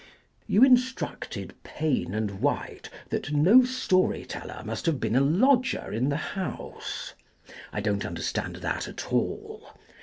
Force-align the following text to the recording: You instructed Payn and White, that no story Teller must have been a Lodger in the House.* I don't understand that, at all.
You 0.47 0.63
instructed 0.63 1.53
Payn 1.61 2.15
and 2.15 2.41
White, 2.41 2.89
that 3.11 3.31
no 3.31 3.63
story 3.63 4.25
Teller 4.25 4.63
must 4.65 4.87
have 4.87 4.99
been 4.99 5.15
a 5.15 5.21
Lodger 5.21 5.93
in 5.93 6.09
the 6.09 6.17
House.* 6.33 7.13
I 7.71 7.81
don't 7.81 8.03
understand 8.03 8.55
that, 8.55 8.87
at 8.87 9.13
all. 9.13 9.75